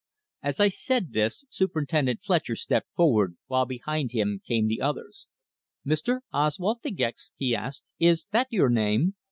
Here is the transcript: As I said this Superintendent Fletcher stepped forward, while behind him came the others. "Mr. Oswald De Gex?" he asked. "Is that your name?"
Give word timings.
As 0.41 0.59
I 0.59 0.69
said 0.69 1.13
this 1.13 1.45
Superintendent 1.51 2.23
Fletcher 2.23 2.55
stepped 2.55 2.89
forward, 2.95 3.37
while 3.45 3.65
behind 3.67 4.13
him 4.13 4.41
came 4.47 4.65
the 4.67 4.81
others. 4.81 5.27
"Mr. 5.85 6.21
Oswald 6.33 6.81
De 6.81 6.89
Gex?" 6.89 7.31
he 7.37 7.55
asked. 7.55 7.85
"Is 7.99 8.25
that 8.31 8.47
your 8.49 8.69
name?" 8.69 9.13